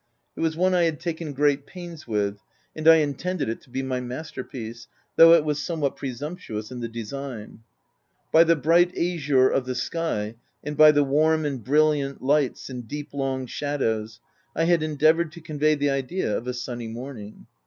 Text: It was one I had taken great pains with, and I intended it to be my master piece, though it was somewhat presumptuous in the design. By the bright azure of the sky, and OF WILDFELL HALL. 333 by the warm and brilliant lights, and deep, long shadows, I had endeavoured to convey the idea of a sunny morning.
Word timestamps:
It 0.35 0.39
was 0.39 0.57
one 0.57 0.73
I 0.73 0.85
had 0.85 0.99
taken 0.99 1.31
great 1.31 1.67
pains 1.67 2.07
with, 2.07 2.39
and 2.75 2.87
I 2.87 2.95
intended 2.95 3.49
it 3.49 3.61
to 3.61 3.69
be 3.69 3.83
my 3.83 3.99
master 3.99 4.43
piece, 4.43 4.87
though 5.15 5.33
it 5.33 5.45
was 5.45 5.61
somewhat 5.61 5.95
presumptuous 5.95 6.71
in 6.71 6.79
the 6.79 6.87
design. 6.89 7.59
By 8.31 8.45
the 8.45 8.55
bright 8.55 8.97
azure 8.97 9.47
of 9.49 9.67
the 9.67 9.75
sky, 9.75 10.37
and 10.63 10.71
OF 10.73 10.79
WILDFELL 10.79 11.03
HALL. 11.03 11.03
333 11.03 11.03
by 11.03 11.05
the 11.05 11.15
warm 11.15 11.45
and 11.45 11.63
brilliant 12.03 12.23
lights, 12.23 12.67
and 12.71 12.87
deep, 12.87 13.13
long 13.13 13.45
shadows, 13.45 14.19
I 14.55 14.63
had 14.63 14.81
endeavoured 14.81 15.31
to 15.33 15.39
convey 15.39 15.75
the 15.75 15.91
idea 15.91 16.35
of 16.35 16.47
a 16.47 16.55
sunny 16.55 16.87
morning. 16.87 17.45